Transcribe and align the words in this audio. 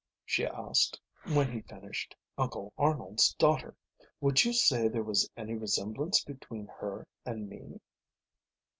she 0.25 0.47
asked 0.47 0.99
when 1.31 1.51
he 1.51 1.61
finished. 1.61 2.15
"Uncle 2.35 2.73
Arnold's 2.75 3.35
daughter. 3.35 3.75
Would 4.19 4.43
you 4.43 4.51
say 4.51 4.87
there 4.87 5.03
was 5.03 5.29
any 5.37 5.53
resemblance 5.53 6.23
between 6.23 6.65
her 6.79 7.05
and 7.23 7.47
me?" 7.47 7.79